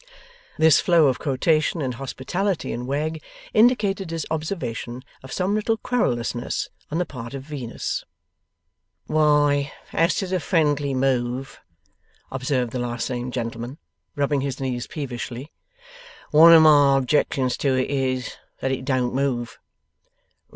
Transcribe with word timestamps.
This 0.57 0.79
flow 0.81 1.05
of 1.09 1.19
quotation 1.19 1.79
and 1.79 1.93
hospitality 1.93 2.71
in 2.71 2.87
Wegg 2.87 3.21
indicated 3.53 4.09
his 4.09 4.25
observation 4.31 5.03
of 5.21 5.31
some 5.31 5.53
little 5.53 5.77
querulousness 5.77 6.69
on 6.89 6.97
the 6.97 7.05
part 7.05 7.35
of 7.35 7.43
Venus. 7.43 8.03
'Why, 9.05 9.71
as 9.93 10.15
to 10.15 10.25
the 10.25 10.39
friendly 10.39 10.95
move,' 10.95 11.59
observed 12.31 12.71
the 12.71 12.79
last 12.79 13.07
named 13.11 13.33
gentleman, 13.33 13.77
rubbing 14.15 14.41
his 14.41 14.59
knees 14.59 14.87
peevishly, 14.87 15.51
'one 16.31 16.51
of 16.51 16.63
my 16.63 16.97
objections 16.97 17.55
to 17.57 17.75
it 17.75 17.87
is, 17.87 18.37
that 18.59 18.71
it 18.71 18.85
DON'T 18.85 19.13
move. 19.13 19.59